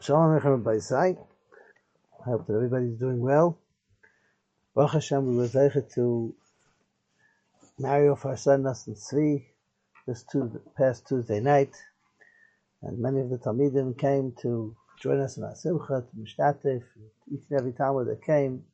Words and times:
Shalom 0.00 0.38
Aleichem 0.38 0.62
by 0.62 0.96
I 1.00 1.16
hope 2.24 2.46
that 2.46 2.54
everybody's 2.54 2.98
doing 2.98 3.20
well. 3.20 3.58
Baruch 4.74 4.92
Hashem, 4.92 5.26
we 5.26 5.36
were 5.36 5.44
able 5.44 5.82
to 5.94 6.34
marry 7.78 8.08
off 8.10 8.26
our 8.26 8.36
son 8.36 8.64
Nassim 8.64 8.98
Tzvi 8.98 9.46
this 10.06 10.26
past 10.76 11.08
Tuesday 11.08 11.40
night, 11.40 11.74
and 12.82 12.98
many 12.98 13.20
of 13.20 13.30
the 13.30 13.38
Talmidim 13.38 13.98
came 13.98 14.34
to 14.42 14.76
join 15.00 15.20
us 15.20 15.38
in 15.38 15.44
our 15.44 15.54
Simcha, 15.54 16.04
to 16.06 16.16
Mishtatif, 16.16 16.82
each 17.32 17.44
and 17.48 17.58
every 17.58 17.72
time 17.72 18.04
that 18.04 18.22
came. 18.22 18.64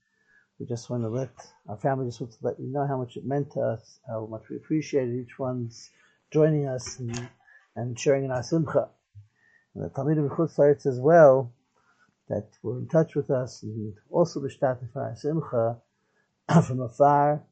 We 0.59 0.67
just 0.67 0.91
want 0.91 1.05
to 1.05 1.09
let 1.09 1.31
our 1.69 1.77
family 1.77 2.07
just 2.07 2.21
want 2.21 2.33
to 2.33 2.39
let 2.43 2.59
you 2.59 2.73
know 2.73 2.87
how 2.89 2.97
much 2.97 3.17
it 3.17 3.25
meant 3.25 3.53
to 3.53 3.61
us, 3.61 4.01
how 4.09 4.27
much 4.27 4.49
we 4.51 4.57
appreciated 4.57 5.15
each 5.15 5.39
one's 5.39 5.91
joining 6.33 6.67
us 6.67 6.99
and, 6.99 7.29
and 7.77 7.99
sharing 7.99 8.25
in 8.25 8.33
our 8.33 8.43
Simcha. 8.43 8.89
And 9.75 9.85
the 9.85 9.89
Talmidim 9.91 10.29
Chutz 10.31 10.87
as 10.87 10.99
well, 10.99 11.53
that 12.31 12.47
were 12.63 12.79
in 12.79 12.87
touch 12.87 13.17
with 13.17 13.31
us 13.31 13.63
and 13.65 13.93
also 14.09 14.41
B'shtatif 14.41 14.95
our 14.95 15.15
Simcha 15.17 15.77
from 16.67 16.81
afar 16.81 17.43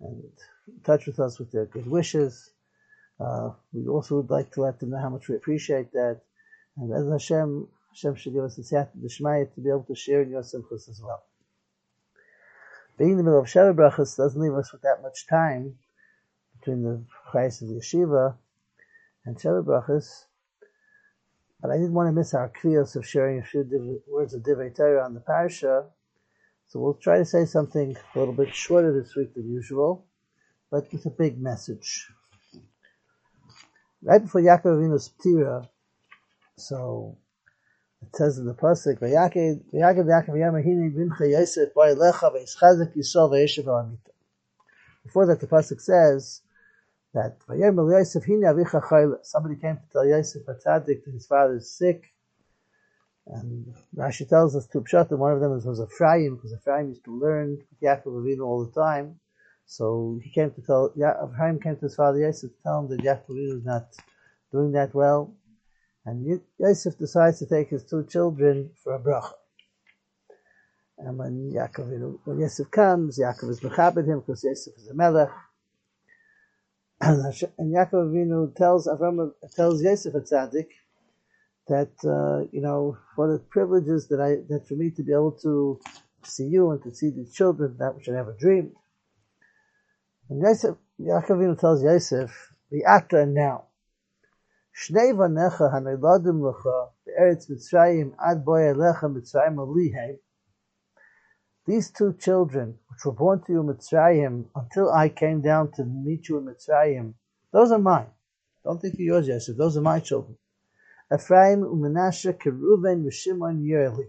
and 0.00 0.22
in 0.68 0.80
touch 0.84 1.06
with 1.06 1.18
us 1.18 1.38
with 1.38 1.50
their 1.50 1.66
good 1.66 1.86
wishes. 1.86 2.52
Uh, 3.18 3.50
we 3.72 3.86
also 3.88 4.16
would 4.16 4.30
like 4.30 4.52
to 4.52 4.62
let 4.62 4.78
them 4.78 4.90
know 4.90 5.00
how 5.00 5.08
much 5.08 5.28
we 5.28 5.34
appreciate 5.34 5.92
that. 5.92 6.20
And 6.76 6.92
as 6.92 7.10
Hashem, 7.10 7.68
Hashem 7.90 8.14
should 8.14 8.34
give 8.34 8.44
us 8.44 8.56
the 8.56 8.62
Siyat 8.62 9.54
to 9.54 9.60
be 9.60 9.68
able 9.68 9.84
to 9.84 9.94
share 9.96 10.22
in 10.22 10.30
your 10.30 10.42
Simchas 10.42 10.88
as 10.88 11.00
well. 11.02 11.24
Being 12.96 13.12
in 13.12 13.16
the 13.16 13.24
middle 13.24 13.40
of 13.40 13.46
Sheva 13.46 13.74
Brachas 13.74 14.16
doesn't 14.16 14.40
leave 14.40 14.54
us 14.54 14.72
with 14.72 14.82
that 14.82 15.02
much 15.02 15.26
time 15.26 15.76
between 16.58 16.84
the 16.84 17.04
Christ 17.30 17.62
of 17.62 17.68
the 17.68 17.74
Yeshiva 17.74 18.36
and 19.24 19.36
Sheva 19.36 19.64
Brachas. 19.64 20.24
But 21.64 21.72
I 21.72 21.76
didn't 21.78 21.94
want 21.94 22.08
to 22.08 22.12
miss 22.12 22.34
our 22.34 22.50
kriyos 22.50 22.94
of 22.94 23.06
sharing 23.06 23.38
a 23.38 23.42
few 23.42 24.02
words 24.06 24.34
of 24.34 24.42
Divrei 24.42 24.76
Torah 24.76 25.02
on 25.02 25.14
the 25.14 25.20
parsha, 25.20 25.86
so 26.66 26.78
we'll 26.78 26.92
try 26.92 27.16
to 27.16 27.24
say 27.24 27.46
something 27.46 27.96
a 28.14 28.18
little 28.18 28.34
bit 28.34 28.54
shorter 28.54 28.92
this 28.92 29.16
week 29.16 29.32
than 29.32 29.50
usual, 29.50 30.04
but 30.70 30.92
with 30.92 31.06
a 31.06 31.10
big 31.10 31.40
message. 31.40 32.06
Right 34.02 34.20
before 34.20 34.42
Yaakov 34.42 34.76
Avinu's 34.76 35.10
ptira, 35.18 35.66
so 36.58 37.16
it 38.02 38.14
says 38.14 38.36
in 38.36 38.44
the 38.44 38.52
pasuk, 38.52 38.98
"Vayakev 38.98 39.64
Yaakov 39.72 40.36
Yamahini 40.36 40.94
Bincha 40.94 41.30
Yosef 41.30 41.72
Lecha 41.72 42.30
Veischazek 42.30 42.94
Yisrael 42.94 43.80
Amita." 43.80 44.10
Before 45.02 45.24
that, 45.24 45.40
the 45.40 45.46
pasuk 45.46 45.80
says 45.80 46.42
that 47.14 47.36
Somebody 49.22 49.60
came 49.60 49.76
to 49.76 49.82
tell 49.92 50.06
Yosef 50.06 50.42
Atzadik 50.46 51.04
that 51.04 51.12
his 51.12 51.26
father 51.26 51.56
is 51.56 51.70
sick. 51.70 52.12
And 53.26 53.74
Rashi 53.96 54.28
tells 54.28 54.54
us 54.54 54.66
two 54.66 54.82
pshat, 54.82 55.10
one 55.16 55.32
of 55.32 55.40
them 55.40 55.52
was, 55.52 55.80
Ephraim, 55.80 56.36
because 56.36 56.52
Ephraim 56.52 56.88
used 56.88 57.04
to 57.04 57.18
learn 57.18 57.58
with 57.70 57.80
Yaakov 57.80 58.06
Avinu 58.06 58.44
all 58.44 58.66
the 58.66 58.80
time. 58.80 59.18
So 59.64 60.20
he 60.22 60.30
came 60.30 60.50
to 60.50 60.60
tell, 60.60 60.92
Ephraim 60.96 61.60
came 61.60 61.76
to 61.76 61.82
his 61.82 61.94
father 61.94 62.18
Yosef 62.18 62.50
to 62.50 62.62
tell 62.62 62.80
him 62.80 62.88
that 62.88 63.00
Yaakov 63.00 63.30
Avinu 63.30 63.58
is 63.58 63.64
not 63.64 63.86
doing 64.52 64.72
that 64.72 64.94
well. 64.94 65.34
And 66.04 66.40
Yosef 66.58 66.98
decides 66.98 67.38
to 67.38 67.46
take 67.46 67.70
his 67.70 67.84
two 67.84 68.04
children 68.04 68.70
for 68.82 68.94
a 68.94 68.98
bracha. 68.98 69.32
And 70.98 71.16
when 71.16 71.50
Yaakov, 71.50 72.18
when 72.24 72.40
Yosef 72.40 72.70
comes, 72.70 73.18
Yaakov 73.18 73.50
is 73.50 73.60
mechabed 73.60 74.06
him 74.06 74.20
because 74.20 74.44
Yosef 74.44 74.74
is 74.76 74.88
a 74.88 74.94
melech. 74.94 75.30
And 77.00 77.74
Yaakov 77.74 77.92
Avinu 77.92 78.54
tells 78.54 78.86
Avram 78.86 79.32
tells 79.54 79.82
Yosef 79.82 80.14
at 80.14 80.22
Tzaddik 80.22 80.68
that 81.68 81.92
uh, 82.04 82.46
you 82.52 82.60
know 82.60 82.96
what 83.16 83.28
the 83.28 83.38
privileges 83.50 84.08
that 84.08 84.20
I 84.20 84.36
that 84.48 84.66
for 84.68 84.74
me 84.74 84.90
to 84.90 85.02
be 85.02 85.12
able 85.12 85.32
to 85.42 85.80
see 86.22 86.44
you 86.44 86.70
and 86.70 86.82
to 86.82 86.94
see 86.94 87.10
the 87.10 87.26
children 87.26 87.76
that 87.78 87.94
which 87.94 88.08
I 88.08 88.12
never 88.12 88.36
dreamed. 88.38 88.72
And 90.30 90.40
Yosef 90.40 90.76
Yaakov 91.00 91.30
Avinu 91.30 91.58
tells 91.58 91.82
Yosef 91.82 92.52
the 92.70 92.84
ata 92.84 93.26
now. 93.26 93.64
Shnei 94.74 95.12
vanecha 95.12 95.72
hanayladim 95.72 96.40
lecha 96.40 96.88
be'eretz 97.04 97.50
Mitzrayim 97.50 98.12
ad 98.24 98.44
boy 98.44 98.60
elecha 98.60 99.04
Mitzrayim 99.04 99.56
alihem 99.56 100.18
these 101.66 101.90
two 101.90 102.12
children, 102.14 102.78
which 102.88 103.04
were 103.04 103.12
born 103.12 103.42
to 103.42 103.52
you 103.52 103.60
in 103.60 103.66
Mitzrayim, 103.66 104.46
until 104.54 104.92
I 104.92 105.08
came 105.08 105.40
down 105.40 105.72
to 105.72 105.84
meet 105.84 106.28
you 106.28 106.38
in 106.38 106.44
Mitzrayim, 106.44 107.14
those 107.52 107.72
are 107.72 107.78
mine. 107.78 108.08
Don't 108.64 108.80
think 108.80 108.94
you're 108.98 109.14
yours, 109.14 109.28
Yosef. 109.28 109.56
Those 109.56 109.76
are 109.76 109.82
my 109.82 110.00
children. 110.00 110.36
Ephraim, 111.12 111.62
Menashe, 111.62 112.32
Keruven, 112.38 113.10
Shimon, 113.12 113.62
Yerli. 113.62 114.06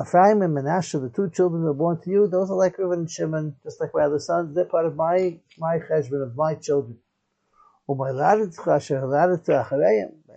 Ephraim 0.00 0.42
and 0.42 0.56
Menashe, 0.56 1.00
the 1.00 1.10
two 1.10 1.30
children 1.30 1.62
who 1.62 1.68
were 1.68 1.74
born 1.74 2.00
to 2.00 2.10
you, 2.10 2.26
those 2.26 2.50
are 2.50 2.56
like 2.56 2.76
Reuven 2.76 2.94
and 2.94 3.10
Shimon, 3.10 3.56
just 3.62 3.80
like 3.80 3.90
my 3.94 4.02
other 4.02 4.18
sons. 4.18 4.54
They're 4.54 4.64
part 4.64 4.86
of 4.86 4.96
my 4.96 5.38
my 5.58 5.78
cheshbon 5.78 6.22
of 6.22 6.34
my 6.34 6.54
children. 6.54 6.98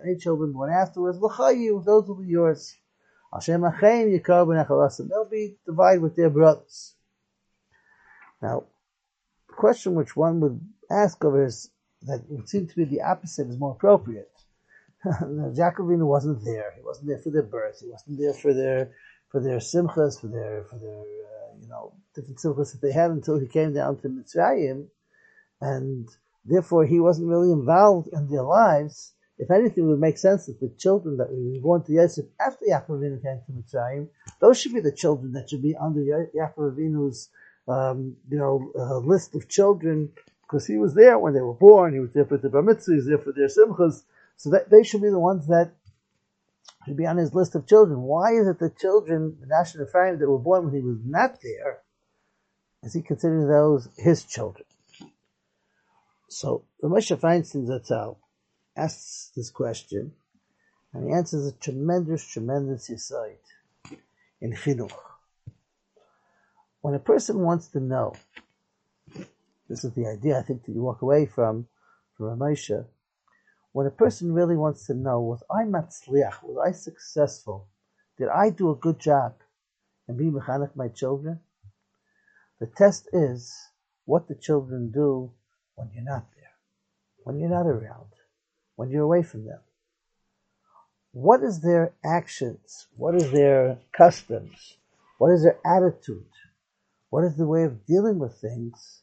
Any 0.04 0.16
children 0.18 0.52
born 0.52 0.70
afterwards, 0.70 1.18
those 1.18 2.08
will 2.08 2.20
be 2.20 2.26
yours. 2.26 2.76
Hashem 3.36 3.60
B'nechalasim. 3.60 5.08
They'll 5.08 5.24
be 5.24 5.56
divided 5.64 6.02
with 6.02 6.16
their 6.16 6.30
brothers. 6.30 6.94
Now, 8.42 8.64
the 9.48 9.54
question 9.54 9.94
which 9.94 10.16
one 10.16 10.40
would 10.40 10.60
ask 10.90 11.24
over 11.24 11.44
is 11.44 11.70
that 12.02 12.20
it 12.20 12.30
would 12.30 12.48
seem 12.48 12.66
to 12.66 12.76
be 12.76 12.84
the 12.84 13.02
opposite 13.02 13.48
is 13.48 13.58
more 13.58 13.72
appropriate. 13.72 14.30
Yaakov 15.04 15.78
Avinu 15.78 16.06
wasn't 16.06 16.44
there. 16.44 16.72
He 16.76 16.82
wasn't 16.82 17.08
there 17.08 17.18
for 17.18 17.30
their 17.30 17.42
birth. 17.42 17.80
He 17.80 17.90
wasn't 17.90 18.18
there 18.18 18.34
for 18.34 18.52
their 18.52 18.92
for 19.28 19.40
their 19.40 19.58
simchas, 19.58 20.20
for 20.20 20.28
their 20.28 20.64
for 20.64 20.78
their 20.78 21.00
uh, 21.00 21.56
you 21.60 21.68
know 21.68 21.92
different 22.14 22.38
simchas 22.38 22.72
that 22.72 22.80
they 22.80 22.92
had 22.92 23.10
until 23.10 23.38
he 23.38 23.46
came 23.46 23.72
down 23.72 23.98
to 23.98 24.08
Mitzrayim, 24.08 24.86
and 25.60 26.08
therefore 26.44 26.86
he 26.86 27.00
wasn't 27.00 27.28
really 27.28 27.52
involved 27.52 28.08
in 28.12 28.28
their 28.28 28.42
lives. 28.42 29.12
If 29.38 29.50
anything, 29.50 29.84
it 29.84 29.86
would 29.88 30.00
make 30.00 30.16
sense 30.16 30.46
that 30.46 30.60
the 30.60 30.70
children 30.78 31.18
that 31.18 31.28
were 31.30 31.60
born 31.60 31.84
to 31.84 31.92
Yosef 31.92 32.24
after 32.40 32.64
Yaakov 32.64 32.88
Avinu 32.88 33.22
came 33.22 33.40
to 33.44 33.52
Mitzrayim, 33.52 34.08
those 34.40 34.58
should 34.58 34.72
be 34.72 34.80
the 34.80 34.92
children 34.92 35.32
that 35.32 35.50
should 35.50 35.62
be 35.62 35.76
under 35.76 36.00
Yaakov 36.00 36.74
Avinu's, 36.74 37.28
um, 37.68 38.16
you 38.30 38.38
know, 38.38 38.72
uh, 38.78 38.98
list 38.98 39.34
of 39.34 39.48
children, 39.48 40.10
because 40.42 40.66
he 40.66 40.78
was 40.78 40.94
there 40.94 41.18
when 41.18 41.34
they 41.34 41.40
were 41.40 41.52
born. 41.52 41.92
He 41.92 42.00
was 42.00 42.12
there 42.12 42.24
for 42.24 42.38
the 42.38 42.48
bar 42.48 42.62
mitzvah. 42.62 42.92
He 42.92 42.96
was 42.96 43.06
there 43.06 43.18
for 43.18 43.32
their 43.32 43.48
simchas. 43.48 44.04
So 44.38 44.50
that 44.50 44.70
they 44.70 44.82
should 44.82 45.02
be 45.02 45.10
the 45.10 45.18
ones 45.18 45.46
that 45.48 45.72
should 46.86 46.96
be 46.96 47.06
on 47.06 47.16
his 47.18 47.34
list 47.34 47.54
of 47.54 47.66
children. 47.66 48.02
Why 48.02 48.32
is 48.32 48.46
it 48.46 48.58
the 48.58 48.70
children, 48.70 49.36
the 49.40 49.46
national 49.46 49.86
Ephraim, 49.86 50.18
that 50.18 50.28
were 50.28 50.38
born 50.38 50.66
when 50.66 50.74
he 50.74 50.80
was 50.80 50.98
not 51.04 51.40
there, 51.42 51.82
is 52.82 52.94
he 52.94 53.02
considering 53.02 53.48
those 53.48 53.88
his 53.96 54.24
children? 54.24 54.64
So 56.28 56.64
the 56.80 56.88
Moshe 56.88 57.18
Feinstein 57.18 57.66
Zatzal 57.66 58.16
asks 58.76 59.32
this 59.34 59.50
question, 59.50 60.12
and 60.92 61.08
he 61.08 61.12
answers 61.14 61.46
a 61.46 61.52
tremendous, 61.52 62.26
tremendous 62.26 62.90
insight 62.90 63.40
in 64.40 64.52
chinuch. 64.52 64.92
When 66.82 66.94
a 66.94 66.98
person 66.98 67.40
wants 67.40 67.68
to 67.68 67.80
know, 67.80 68.14
this 69.68 69.82
is 69.84 69.92
the 69.94 70.06
idea 70.06 70.38
I 70.38 70.42
think 70.42 70.64
that 70.64 70.72
you 70.72 70.82
walk 70.82 71.02
away 71.02 71.26
from 71.26 71.66
from 72.16 72.38
Ramesha. 72.38 72.86
When 73.72 73.86
a 73.86 73.90
person 73.90 74.32
really 74.32 74.56
wants 74.56 74.86
to 74.86 74.94
know, 74.94 75.20
was 75.20 75.42
I 75.50 75.64
matzliach, 75.64 76.42
was 76.42 76.56
I 76.66 76.72
successful? 76.72 77.68
Did 78.16 78.28
I 78.28 78.50
do 78.50 78.70
a 78.70 78.76
good 78.76 78.98
job 78.98 79.34
in 80.08 80.16
being 80.16 80.32
mechanech 80.32 80.74
my 80.76 80.88
children? 80.88 81.40
The 82.58 82.66
test 82.66 83.08
is 83.12 83.54
what 84.06 84.28
the 84.28 84.34
children 84.34 84.90
do 84.90 85.32
when 85.74 85.90
you're 85.92 86.04
not 86.04 86.26
there, 86.36 86.54
when 87.24 87.38
you're 87.38 87.50
not 87.50 87.66
around 87.66 88.15
when 88.76 88.90
you're 88.90 89.02
away 89.02 89.22
from 89.22 89.44
them? 89.44 89.58
What 91.12 91.42
is 91.42 91.60
their 91.60 91.94
actions? 92.04 92.88
What 92.96 93.14
is 93.14 93.32
their 93.32 93.78
customs? 93.92 94.76
What 95.18 95.32
is 95.32 95.42
their 95.42 95.58
attitude? 95.64 96.28
What 97.08 97.24
is 97.24 97.36
the 97.36 97.46
way 97.46 97.64
of 97.64 97.86
dealing 97.86 98.18
with 98.18 98.38
things? 98.38 99.02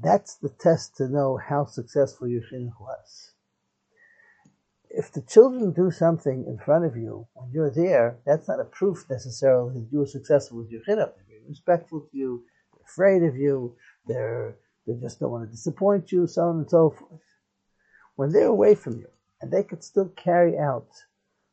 That's 0.00 0.36
the 0.36 0.48
test 0.48 0.96
to 0.98 1.08
know 1.08 1.36
how 1.36 1.66
successful 1.66 2.28
your 2.28 2.42
chinuch 2.42 2.80
was. 2.80 3.32
If 4.90 5.12
the 5.12 5.22
children 5.22 5.72
do 5.72 5.90
something 5.90 6.44
in 6.46 6.58
front 6.58 6.84
of 6.84 6.96
you 6.96 7.26
when 7.34 7.50
you're 7.50 7.70
there, 7.70 8.18
that's 8.24 8.46
not 8.46 8.60
a 8.60 8.64
proof 8.64 9.04
necessarily 9.10 9.74
that 9.80 9.88
you 9.90 9.98
were 9.98 10.06
successful 10.06 10.58
with 10.58 10.70
your 10.70 10.82
chinuch. 10.82 11.12
They're 11.28 11.48
respectful 11.48 12.02
to 12.02 12.16
you, 12.16 12.44
they're 12.72 12.86
afraid 12.86 13.24
of 13.24 13.36
you, 13.36 13.76
they're, 14.06 14.56
they 14.86 14.94
just 15.00 15.18
don't 15.18 15.32
want 15.32 15.46
to 15.46 15.50
disappoint 15.50 16.12
you, 16.12 16.28
so 16.28 16.42
on 16.42 16.58
and 16.58 16.70
so 16.70 16.90
forth 16.90 17.20
when 18.18 18.32
they're 18.32 18.48
away 18.48 18.74
from 18.74 18.98
you 18.98 19.06
and 19.40 19.52
they 19.52 19.62
could 19.62 19.84
still 19.84 20.08
carry 20.16 20.58
out 20.58 20.88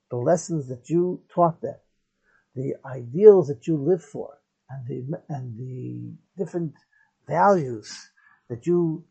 the 0.09 0.17
lessons 0.17 0.67
that 0.67 0.89
you 0.89 1.21
taught 1.31 1.61
them, 1.61 1.75
the 2.55 2.73
ideals 2.83 3.49
that 3.49 3.67
you 3.67 3.77
live 3.77 4.03
for, 4.03 4.39
and 4.71 4.87
the, 4.87 5.21
and 5.29 5.55
the 5.59 6.11
different 6.43 6.73
values 7.27 8.09
that 8.49 8.65
you 8.65 9.03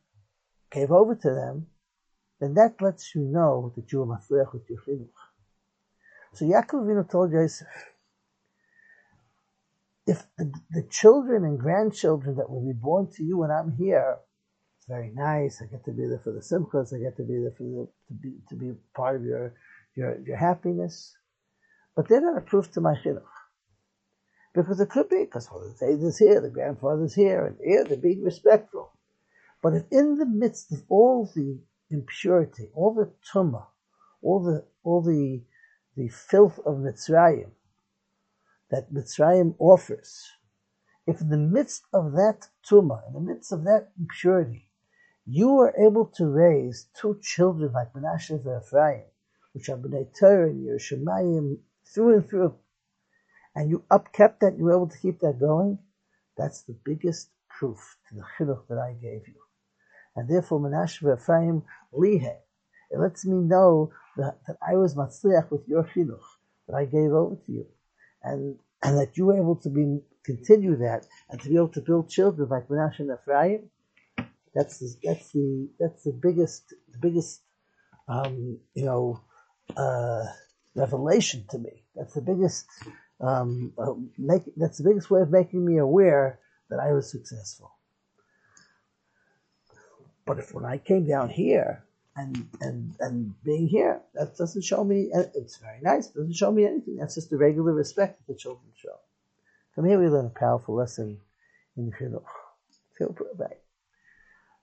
gave 0.73 0.91
over 0.91 1.15
to 1.15 1.31
them, 1.31 1.69
then 2.41 2.55
that 2.55 2.83
lets 2.83 3.15
you 3.15 3.21
know 3.21 3.73
that 3.77 3.93
you 3.93 4.03
are 4.03 4.07
matzliach 4.07 4.53
with 4.53 4.69
your 4.69 4.81
chinuch. 4.81 5.21
So 6.33 6.47
Yaakov 6.47 6.83
Avinu 6.83 7.09
told 7.09 7.31
Yosef, 7.31 7.69
if 10.09 10.25
the, 10.37 10.53
the, 10.73 10.83
children 10.91 11.45
and 11.45 11.57
grandchildren 11.57 12.35
that 12.35 12.51
will 12.51 12.67
be 12.67 12.73
born 12.73 13.09
to 13.13 13.23
you 13.23 13.39
when 13.39 13.53
I'm 13.53 13.77
here, 13.77 14.17
it's 14.85 14.91
very 14.91 15.13
nice. 15.15 15.63
I 15.63 15.67
get 15.67 15.83
to 15.87 15.93
be 15.93 16.07
there 16.07 16.21
for 16.23 16.33
the 16.33 16.41
simchas. 16.41 16.95
I 16.95 16.99
get 16.99 17.17
to 17.17 17.23
be 17.23 17.41
there 17.41 17.55
for 17.57 17.63
the, 17.63 17.89
to 18.09 18.15
be 18.21 18.35
to 18.51 18.55
be 18.55 18.73
part 18.95 19.17
of 19.17 19.25
your 19.25 19.55
your 19.97 20.21
your 20.21 20.37
happiness. 20.37 21.17
But 21.97 22.07
they're 22.07 22.21
not 22.21 22.37
a 22.37 22.43
proof 22.43 22.71
to 22.73 22.83
my 22.83 22.95
chinuch. 22.95 23.23
Because 24.55 24.79
it 24.81 24.91
could 24.91 25.09
be, 25.09 25.25
because 25.25 25.49
well, 25.51 25.67
the 25.67 25.75
father's 25.75 26.19
here, 26.19 26.39
the 26.41 26.51
grandfather's 26.51 27.15
here, 27.15 27.47
and 27.47 27.57
here 27.65 27.85
they're 27.85 27.97
being 27.97 28.23
respectful. 28.23 28.93
But 29.63 29.73
if 29.73 29.85
in 29.91 30.19
the 30.19 30.27
midst 30.27 30.71
of 30.71 30.83
all 30.91 31.31
the 31.35 31.61
impurity, 31.91 32.69
all 32.75 32.93
the 32.93 33.11
tumah, 33.33 33.67
all 34.21 34.43
the 34.43 34.67
all 34.83 35.01
the 35.01 35.41
the 35.97 36.09
filth 36.09 36.59
of 36.67 36.77
Mitzrayim 36.77 37.53
that 38.71 38.93
Mitzrayim 38.93 39.55
offers, 39.59 40.31
if 41.07 41.23
in 41.23 41.31
the 41.31 41.39
midst 41.39 41.85
of 41.95 42.13
that 42.13 42.49
tumah, 42.71 43.07
in 43.09 43.15
the 43.15 43.33
midst 43.33 43.51
of 43.51 43.65
that 43.65 43.89
impurity, 43.99 44.64
you 45.27 45.59
are 45.61 45.75
able 45.79 46.07
to 46.17 46.27
raise 46.27 46.89
two 47.01 47.19
children 47.23 47.73
like 47.73 47.93
Menashe 47.93 48.31
and 48.31 48.41
Ephraim, 48.41 49.05
which 49.53 49.69
are 49.69 49.77
Bnei 49.77 50.09
Torah 50.19 50.49
and 50.51 50.67
Yirei 50.67 50.81
Shamayim 50.81 51.59
through 51.87 52.15
and 52.15 52.29
through, 52.29 52.55
and 53.55 53.71
you 53.71 53.85
upkept 53.91 54.41
that, 54.41 54.59
you 54.59 54.65
were 54.65 54.75
able 54.75 54.89
to 54.89 54.99
keep 54.99 55.21
that 55.21 55.39
going, 55.39 55.79
that's 56.37 56.63
the 56.63 56.77
biggest 56.85 57.31
proof 57.49 57.97
to 58.09 58.17
the 58.17 58.25
chinuch 58.37 58.67
that 58.69 58.79
I 58.79 58.95
gave 58.95 59.29
you. 59.29 59.41
And 60.17 60.29
therefore, 60.29 60.61
Menashe 60.61 61.03
and 61.03 61.19
Ephraim 61.19 61.63
lihe. 61.93 62.37
It 62.91 62.99
lets 62.99 63.25
me 63.25 63.37
know 63.37 63.93
that, 64.17 64.39
that 64.47 64.57
I 64.67 64.77
was 64.77 64.95
matzliach 64.95 65.51
with 65.51 65.67
your 65.67 65.85
chinuch 65.85 66.19
that 66.69 66.77
I 66.77 66.85
gave 66.85 67.13
over 67.13 67.37
to 67.37 67.53
you, 67.53 67.67
and 68.23 68.59
and 68.83 68.99
that 68.99 69.17
you 69.17 69.27
were 69.27 69.37
able 69.37 69.57
to 69.57 69.71
be 69.71 70.01
continue 70.25 70.77
that 70.77 71.07
and 71.31 71.41
to 71.41 71.49
be 71.49 71.57
able 71.57 71.69
to 71.69 71.81
build 71.81 72.09
children 72.11 72.49
like 72.49 72.69
Menashe 72.69 73.01
and 73.01 73.11
Ephraim. 73.11 73.71
That's 74.55 74.79
the, 74.79 74.95
that's 75.03 75.33
the 75.33 75.69
that's 75.81 76.05
the 76.05 76.13
biggest 76.13 76.75
the 76.93 76.99
biggest 76.99 77.41
um, 78.09 78.59
you 78.75 78.85
know 78.85 79.21
uh, 79.77 80.25
revelation 80.77 81.45
to 81.51 81.59
me. 81.59 81.83
That's 81.97 82.15
the 82.15 82.21
biggest 82.21 82.67
um, 83.21 83.73
uh, 83.79 83.95
make, 84.17 84.43
that's 84.57 84.79
the 84.79 84.85
biggest 84.85 85.11
way 85.11 85.23
of 85.23 85.31
making 85.31 85.65
me 85.65 85.79
aware 85.79 86.39
that 86.71 86.79
I 86.79 86.93
was 86.93 87.11
successful. 87.11 87.73
But 90.25 90.39
if 90.39 90.55
when 90.55 90.65
I 90.65 90.79
came 90.79 91.07
down 91.07 91.31
here 91.31 91.85
and 92.17 92.49
and 92.61 92.95
and 93.01 93.35
being 93.43 93.67
here, 93.67 94.01
that 94.15 94.37
doesn't 94.37 94.63
show 94.63 94.85
me. 94.85 95.11
It's 95.35 95.57
very 95.57 95.81
nice. 95.83 96.07
It 96.07 96.15
doesn't 96.15 96.37
show 96.37 96.53
me 96.53 96.65
anything. 96.65 96.97
That's 96.97 97.17
just 97.17 97.31
the 97.31 97.37
regular 97.37 97.73
respect 97.73 98.19
that 98.19 98.33
the 98.33 98.39
children 98.39 98.71
show. 98.77 98.97
From 99.75 99.87
here, 99.87 99.99
we 99.99 100.09
learn 100.09 100.27
a 100.27 100.39
powerful 100.39 100.77
lesson 100.77 101.19
in 101.77 101.91
chinuch. 101.91 102.23
Feel 102.97 103.17
right 103.37 103.59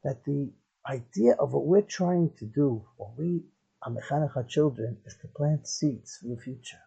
that 0.04 0.24
the 0.26 0.52
idea 0.88 1.34
of 1.40 1.54
what 1.54 1.66
we're 1.66 1.82
trying 1.82 2.32
to 2.40 2.46
do, 2.46 2.86
what 2.98 3.18
we 3.18 3.44
are 3.84 3.92
mechanech 3.92 4.48
children, 4.48 4.98
is 5.06 5.16
to 5.22 5.28
plant 5.28 5.68
seeds 5.68 6.18
for 6.22 6.30
the 6.30 6.42
future. 6.42 6.82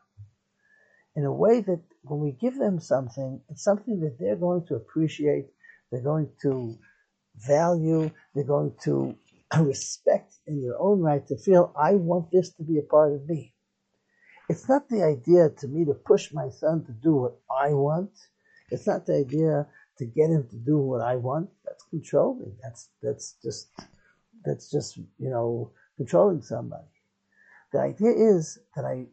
In 1.17 1.25
a 1.25 1.33
way 1.33 1.61
that 1.61 1.83
when 2.03 2.21
we 2.21 2.33
give 2.33 2.59
them 2.59 2.81
something, 2.81 3.41
it's 3.49 3.63
something 3.63 4.01
that 4.01 4.19
they're 4.19 4.37
going 4.37 4.67
to 4.67 4.75
appreciate, 4.75 5.47
they're 5.91 6.03
going 6.03 6.31
to 6.43 6.77
value, 7.37 8.11
they're 8.35 8.45
going 8.45 8.75
to 8.85 9.17
respect 9.61 10.35
in 10.47 10.61
their 10.61 10.79
own 10.79 11.01
right 11.01 11.27
to 11.29 11.37
feel, 11.37 11.73
I 11.81 11.95
want 11.95 12.31
this 12.33 12.51
to 12.55 12.65
be 12.65 12.79
a 12.79 12.83
part 12.83 13.13
of 13.13 13.29
me. 13.29 13.55
It's 14.49 14.69
not 14.69 14.89
the 14.89 15.03
idea 15.03 15.49
to 15.61 15.69
me 15.69 15.85
to 15.87 15.95
push 15.95 16.33
my 16.33 16.51
son 16.51 16.85
to 16.85 16.93
do 16.93 17.15
what 17.15 17.37
I 17.51 17.73
want. 17.73 18.11
It's 18.71 18.87
not 18.87 19.07
the 19.07 19.17
idea 19.17 19.67
to 19.99 20.05
get 20.05 20.31
him 20.31 20.46
to 20.50 20.56
do 20.56 20.79
what 20.79 21.00
I 21.00 21.17
want. 21.17 21.50
That's 21.64 21.85
controlling. 21.85 22.56
That's 22.62 22.88
that's 23.02 23.37
just 23.43 23.69
that's 24.44 24.70
just 24.70 24.96
you 24.96 25.31
know 25.31 25.70
controlling 25.96 26.43
somebody. 26.43 26.85
The 27.73 27.81
idea 27.81 28.11
is 28.11 28.58
that 28.76 28.85
I 28.85 29.06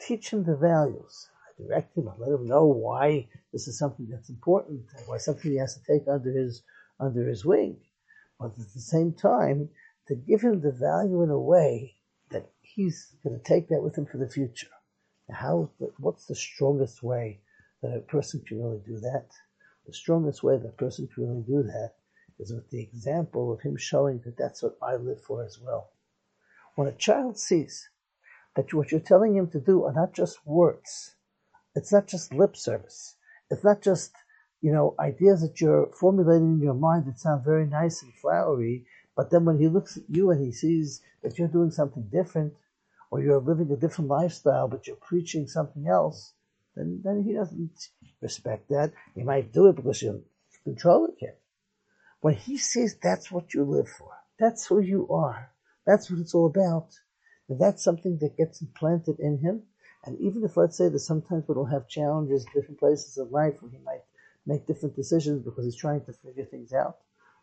teach 0.00 0.30
him 0.30 0.44
the 0.44 0.56
values. 0.56 1.28
I 1.46 1.62
direct 1.62 1.96
him. 1.96 2.08
I 2.08 2.12
let 2.18 2.32
him 2.32 2.46
know 2.46 2.66
why 2.66 3.28
this 3.52 3.68
is 3.68 3.78
something 3.78 4.08
that's 4.08 4.30
important, 4.30 4.82
why 5.06 5.18
something 5.18 5.50
he 5.50 5.58
has 5.58 5.74
to 5.74 5.82
take 5.82 6.08
under 6.08 6.30
his 6.30 6.62
under 6.98 7.26
his 7.26 7.44
wing, 7.44 7.76
but 8.38 8.52
at 8.58 8.72
the 8.74 8.80
same 8.80 9.12
time, 9.12 9.68
to 10.08 10.14
give 10.14 10.42
him 10.42 10.60
the 10.60 10.72
value 10.72 11.22
in 11.22 11.30
a 11.30 11.38
way 11.38 11.94
that 12.30 12.50
he's 12.60 13.14
going 13.24 13.38
to 13.38 13.44
take 13.44 13.68
that 13.68 13.82
with 13.82 13.96
him 13.96 14.06
for 14.06 14.18
the 14.18 14.28
future. 14.28 14.68
How? 15.30 15.70
What's 15.98 16.26
the 16.26 16.34
strongest 16.34 17.02
way 17.02 17.40
that 17.82 17.96
a 17.96 18.00
person 18.00 18.42
can 18.46 18.62
really 18.62 18.82
do 18.84 18.98
that? 18.98 19.26
The 19.86 19.92
strongest 19.92 20.42
way 20.42 20.56
that 20.56 20.68
a 20.68 20.72
person 20.72 21.08
can 21.08 21.28
really 21.28 21.42
do 21.42 21.62
that 21.62 21.94
is 22.38 22.52
with 22.52 22.70
the 22.70 22.82
example 22.82 23.52
of 23.52 23.60
him 23.60 23.76
showing 23.76 24.20
that 24.24 24.36
that's 24.36 24.62
what 24.62 24.76
I 24.82 24.96
live 24.96 25.20
for 25.20 25.44
as 25.44 25.58
well. 25.58 25.90
When 26.74 26.88
a 26.88 26.92
child 26.92 27.38
sees 27.38 27.88
that 28.56 28.72
what 28.72 28.90
you're 28.90 29.00
telling 29.00 29.36
him 29.36 29.48
to 29.50 29.60
do 29.60 29.84
are 29.84 29.92
not 29.92 30.12
just 30.12 30.46
words, 30.46 31.16
it's 31.74 31.92
not 31.92 32.06
just 32.06 32.34
lip 32.34 32.56
service, 32.56 33.16
it's 33.50 33.64
not 33.64 33.82
just 33.82 34.12
you 34.60 34.72
know, 34.72 34.94
ideas 34.98 35.40
that 35.40 35.60
you're 35.60 35.86
formulating 35.86 36.54
in 36.54 36.60
your 36.60 36.74
mind 36.74 37.06
that 37.06 37.18
sound 37.18 37.44
very 37.44 37.66
nice 37.66 38.02
and 38.02 38.12
flowery, 38.14 38.84
but 39.16 39.30
then 39.30 39.44
when 39.44 39.58
he 39.58 39.68
looks 39.68 39.96
at 39.96 40.02
you 40.08 40.30
and 40.30 40.44
he 40.44 40.52
sees 40.52 41.00
that 41.22 41.38
you're 41.38 41.48
doing 41.48 41.70
something 41.70 42.02
different, 42.12 42.52
or 43.10 43.20
you're 43.20 43.40
living 43.40 43.70
a 43.72 43.76
different 43.76 44.08
lifestyle, 44.08 44.68
but 44.68 44.86
you're 44.86 44.96
preaching 44.96 45.46
something 45.48 45.88
else, 45.88 46.34
then, 46.80 47.00
then 47.04 47.22
he 47.22 47.34
doesn't 47.34 47.88
respect 48.20 48.68
that. 48.70 48.92
He 49.14 49.22
might 49.22 49.52
do 49.52 49.66
it 49.68 49.76
because 49.76 50.02
you're 50.02 50.20
controlling 50.64 51.14
him. 51.18 51.34
When 52.20 52.34
he 52.34 52.56
sees 52.56 52.96
that's 53.02 53.30
what 53.30 53.54
you 53.54 53.64
live 53.64 53.88
for, 53.88 54.10
that's 54.38 54.66
who 54.66 54.80
you 54.80 55.08
are, 55.10 55.50
that's 55.86 56.10
what 56.10 56.20
it's 56.20 56.34
all 56.34 56.46
about, 56.46 56.88
and 57.48 57.60
that's 57.60 57.84
something 57.84 58.18
that 58.20 58.36
gets 58.36 58.62
implanted 58.62 59.18
in 59.20 59.38
him. 59.38 59.62
And 60.04 60.18
even 60.20 60.42
if, 60.44 60.56
let's 60.56 60.78
say, 60.78 60.88
that 60.88 60.98
sometimes 61.00 61.44
we 61.46 61.54
will 61.54 61.66
have 61.66 61.88
challenges, 61.88 62.46
different 62.54 62.78
places 62.78 63.18
in 63.18 63.30
life 63.30 63.54
where 63.60 63.70
he 63.70 63.78
might 63.84 64.04
make 64.46 64.66
different 64.66 64.96
decisions 64.96 65.44
because 65.44 65.64
he's 65.64 65.76
trying 65.76 66.04
to 66.06 66.12
figure 66.12 66.44
things 66.44 66.72
out. 66.72 66.98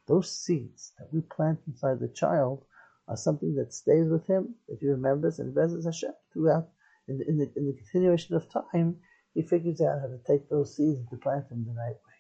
Those 0.08 0.32
seeds 0.32 0.94
that 0.98 1.14
we 1.14 1.22
plant 1.22 1.60
inside 1.68 2.00
the 2.00 2.08
child 2.08 2.64
are 3.08 3.18
something 3.18 3.56
that 3.56 3.74
stays 3.74 4.10
with 4.10 4.26
him, 4.26 4.56
that 4.68 4.80
he 4.80 4.88
remembers 4.88 5.40
and 5.40 5.56
Bezes 5.56 5.86
Hashem 5.86 6.14
throughout 6.34 6.70
in 7.08 7.20
the, 7.20 7.28
in 7.28 7.38
the, 7.38 7.52
in 7.56 7.68
the 7.68 7.74
continuation 7.74 8.36
of 8.36 8.48
time. 8.52 8.98
He 9.38 9.44
figures 9.44 9.82
out 9.82 10.02
how 10.02 10.08
to 10.08 10.18
take 10.26 10.50
those 10.50 10.76
seeds 10.76 10.98
and 10.98 11.10
to 11.12 11.18
plant 11.18 11.48
them 11.48 11.64
the 11.64 11.80
right 11.80 11.92
way. 11.94 12.18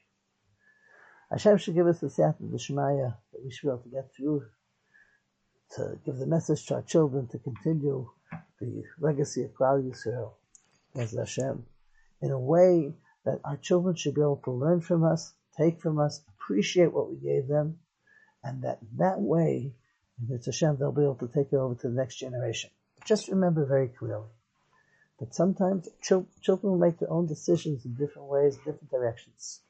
Hashem 1.32 1.58
should 1.58 1.74
give 1.74 1.88
us 1.88 2.00
the 2.00 2.10
siyata, 2.10 2.52
the 2.52 2.60
Shemaya, 2.60 3.18
that 3.34 3.44
we 3.44 3.50
should 3.50 3.66
be 3.66 3.70
able 3.70 3.80
to 3.80 3.90
get 3.90 4.14
through, 4.16 4.46
to 5.78 5.98
give 6.06 6.18
the 6.18 6.28
message 6.28 6.68
to 6.68 6.76
our 6.76 6.84
children, 6.84 7.28
to 7.30 7.40
continue 7.40 8.08
the 8.62 8.84
legacy 9.00 9.42
of 9.42 9.50
Klal 9.56 9.82
Yisrael, 9.82 10.34
as 10.96 11.14
Hashem, 11.14 11.66
in 12.22 12.30
a 12.30 12.40
way 12.40 12.94
that 13.26 13.42
our 13.44 13.58
children 13.58 13.96
should 13.96 14.14
be 14.14 14.22
able 14.22 14.40
to 14.46 14.52
learn 14.52 14.82
from 14.82 15.04
us, 15.04 15.34
take 15.58 15.82
from 15.82 15.98
us, 15.98 16.22
appreciate 16.36 16.94
what 16.94 17.10
we 17.10 17.16
gave 17.16 17.48
them, 17.48 17.80
and 18.44 18.62
that 18.62 18.78
that 19.00 19.20
way, 19.20 19.74
if 20.22 20.30
it's 20.30 20.46
Hashem, 20.46 20.78
they'll 20.78 20.92
be 20.92 21.02
able 21.02 21.16
to 21.16 21.32
take 21.34 21.52
it 21.52 21.56
over 21.56 21.74
to 21.74 21.90
the 21.90 21.96
next 21.96 22.18
generation. 22.18 22.70
Just 23.06 23.28
remember 23.28 23.66
very 23.66 23.88
clearly 23.88 24.30
that 25.20 25.34
sometimes 25.34 25.90
children 26.02 26.72
will 26.72 26.78
make 26.78 27.00
their 27.00 27.12
own 27.12 27.26
decisions 27.26 27.86
in 27.86 27.96
different 27.96 28.28
ways, 28.28 28.58
different 28.58 28.90
directions. 28.90 29.62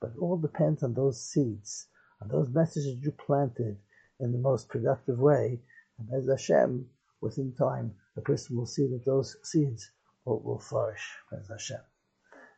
But 0.00 0.10
it 0.10 0.18
all 0.18 0.36
depends 0.36 0.82
on 0.82 0.94
those 0.94 1.20
seeds, 1.20 1.86
on 2.20 2.28
those 2.28 2.48
messages 2.48 2.98
you 3.02 3.12
planted 3.12 3.78
in 4.20 4.32
the 4.32 4.38
most 4.38 4.68
productive 4.68 5.18
way. 5.18 5.60
And 5.98 6.12
as 6.12 6.28
Hashem, 6.28 6.88
within 7.20 7.52
time, 7.52 7.94
the 8.14 8.22
person 8.22 8.56
will 8.56 8.66
see 8.66 8.86
that 8.88 9.04
those 9.04 9.36
seeds 9.42 9.90
will, 10.24 10.40
will 10.40 10.58
flourish. 10.58 11.16
As 11.32 11.48
Hashem. 11.48 11.80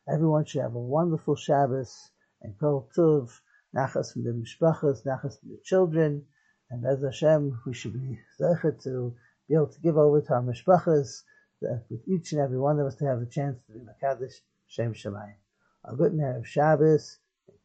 Everyone 0.08 0.44
should 0.44 0.62
have 0.62 0.74
a 0.74 0.80
wonderful 0.80 1.36
Shabbos 1.36 2.10
and 2.42 2.58
Kol 2.58 2.88
Tuv, 2.96 3.30
Nachas 3.74 4.12
from 4.12 4.24
the 4.24 4.30
Mishpachas, 4.30 5.04
Nachas 5.04 5.38
from 5.38 5.50
the 5.50 5.60
children, 5.62 6.24
and 6.70 6.86
as 6.86 7.02
Hashem, 7.02 7.60
we 7.66 7.74
should 7.74 7.92
be 7.92 8.18
zeichet 8.40 8.82
to 8.84 9.14
be 9.48 9.54
able 9.54 9.66
to 9.66 9.80
give 9.80 9.98
over 9.98 10.20
to 10.22 10.34
our 10.34 10.42
Mishpachas, 10.42 11.22
with 11.60 12.06
each 12.06 12.32
and 12.32 12.40
every 12.40 12.58
one 12.58 12.78
of 12.78 12.86
us 12.86 12.94
to 12.96 13.06
have 13.06 13.20
a 13.20 13.26
chance 13.26 13.58
to 13.66 13.72
be 13.72 13.80
Makadish 13.80 14.40
Shem 14.66 14.94
Shemayim. 14.94 15.34
A 15.84 15.96
good 15.96 16.14
night 16.14 16.36
of 16.36 16.46
Shabbos 16.46 17.18
and 17.48 17.58